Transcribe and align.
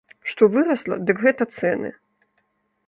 Што 0.29 0.43
вырасла, 0.53 0.95
дык 1.11 1.17
гэта 1.27 1.43
цэны. 1.59 1.89